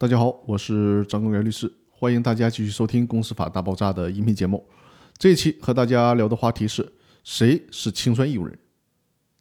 [0.00, 4.66] 大家好，我是张公元律师，欢迎大家继续收听《公司法大爆炸》的音频节目。
[5.18, 8.58] 这一期和大家聊的话题是谁是清算义务人？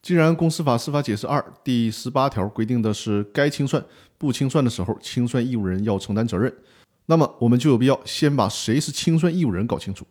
[0.02, 3.82] 既然《公司法司法解释二》第十八条规定的是该清算
[4.18, 6.54] 不清算的时候，清算义务人要承担责任，
[7.06, 10.06] 那么我们就有必要先把谁是清算义务人搞清楚。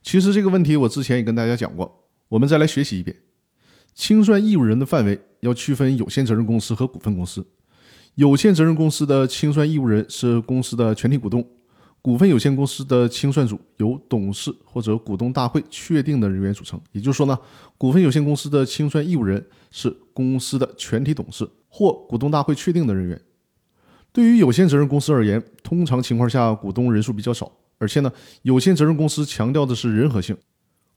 [0.00, 3.14] 其实这个问题我之前也跟大家讲过，我们再来学习一遍。
[3.94, 7.46] 清算义务人的范围要区分有限责任公司和股份公司。
[8.16, 11.46] 有限责任公司的清算义务人是公司的全体股东，
[12.00, 16.80] 股份有限公司的清算组由董事或者股东大会确定的人员组成。
[16.92, 17.38] 也就是说呢，
[17.76, 23.20] 股份有限公司的清算义务人是公司的全体董事或股东大会确定的人员。
[24.12, 30.34] 对于有限责任公司而言，通常情况下股东人数比较少，而且呢，有限责任公司强调的是人和性。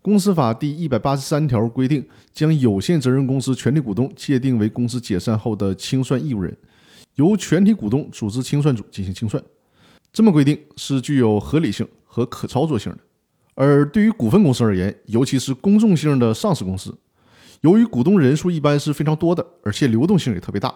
[0.02, 6.58] 公司法第一百八十三条规定，将有限责任公司全体股东界定为公司解散后的清算义务人。
[7.20, 9.44] 由全体股东组织清算组进行清算，
[10.14, 12.98] 这么规定是具有合理性和可操作性的。
[13.56, 16.97] 而对于股份公司而言，尤其是公众性的上市公司，
[17.59, 20.73] 由于股东人数一般是非常多的，而且流动性也特别大，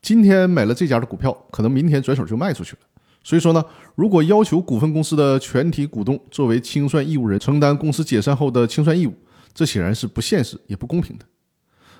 [0.00, 2.78] 今天买了这家的股票，可能明天转手就卖出去了。
[3.22, 3.62] 所以说呢，
[3.94, 9.12] 如果要求股份公司的全体股东作为清算义务人承担公司解散后的清算义务，
[9.52, 11.26] 这显然是不现实也不公平的。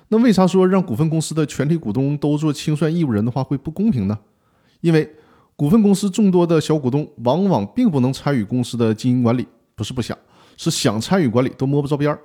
[0.09, 4.17] 那为啥说让股份公司的全体股东都做清算义务人的话会不公平呢？
[4.81, 5.09] 因为
[5.55, 10.17] 股份公司众多的小股东往往并不能参与公司的经营管理，不是不想，
[10.57, 12.19] 是想参与管理都摸不着边儿。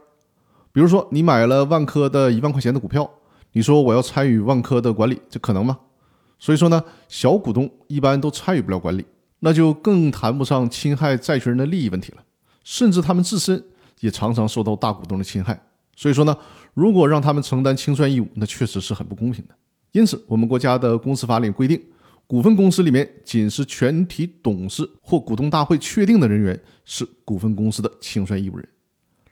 [0.72, 3.08] 比如说你买了万科的一万块钱的股票，
[3.52, 5.78] 你说我要参与万科的管理，这可能吗？
[6.38, 9.04] 所以说呢，小股东一般都参与不了管理，
[9.40, 12.18] 那就更谈不上侵害债权人的利益问题了，
[12.64, 13.64] 甚至他们自身
[14.00, 15.60] 也常常受到大股东的侵害。
[15.98, 16.36] 所以说呢。
[16.74, 19.54] 如果让他们承担清算义务，那确实是很不公平的。
[19.91, 21.82] 因此，我们国家的公司法里规定，
[22.24, 28.68] 股份公司里面仅是全体董事或股东大会确定的人员是股份公司的清算义务人。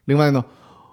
[0.07, 0.45] 另外呢，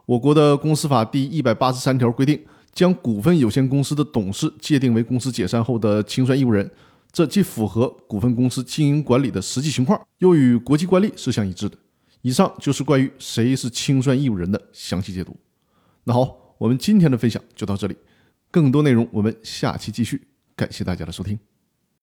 [0.05, 2.39] 我国的公司法第一百八十三条规定，
[2.71, 6.69] 将股份有限公司的董事界定为公司解散后的清算义务人，
[7.11, 11.75] 这既符合股份公司经营管理的实际情况，又与国际惯例是相一致的。
[12.21, 15.36] 以上就是关于谁是清算义务人的详细解读。
[16.03, 16.41] 那好。
[16.59, 17.97] 我们今天的分享就到这里，
[18.49, 20.27] 更多内容我们下期继续。
[20.55, 21.37] 感谢大家的收听。